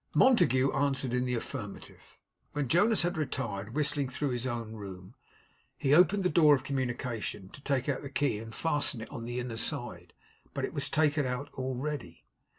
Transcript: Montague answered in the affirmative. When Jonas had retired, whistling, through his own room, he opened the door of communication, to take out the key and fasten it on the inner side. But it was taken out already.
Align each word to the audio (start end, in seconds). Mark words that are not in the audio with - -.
Montague 0.15 0.71
answered 0.71 1.13
in 1.13 1.25
the 1.25 1.35
affirmative. 1.35 2.17
When 2.53 2.67
Jonas 2.67 3.03
had 3.03 3.17
retired, 3.17 3.75
whistling, 3.75 4.09
through 4.09 4.31
his 4.31 4.47
own 4.47 4.73
room, 4.73 5.13
he 5.77 5.93
opened 5.93 6.23
the 6.23 6.27
door 6.27 6.55
of 6.55 6.63
communication, 6.63 7.49
to 7.49 7.61
take 7.61 7.87
out 7.87 8.01
the 8.01 8.09
key 8.09 8.39
and 8.39 8.55
fasten 8.55 9.01
it 9.01 9.11
on 9.11 9.25
the 9.25 9.39
inner 9.39 9.57
side. 9.57 10.13
But 10.55 10.65
it 10.65 10.73
was 10.73 10.89
taken 10.89 11.27
out 11.27 11.53
already. 11.53 12.25